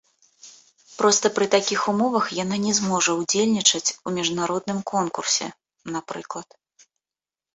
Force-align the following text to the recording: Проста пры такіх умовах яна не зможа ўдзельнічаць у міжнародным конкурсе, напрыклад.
Проста 1.01 1.25
пры 1.35 1.45
такіх 1.55 1.79
умовах 1.91 2.25
яна 2.43 2.57
не 2.63 2.71
зможа 2.79 3.11
ўдзельнічаць 3.19 3.89
у 4.11 4.13
міжнародным 4.17 4.79
конкурсе, 4.93 5.47
напрыклад. 5.97 6.47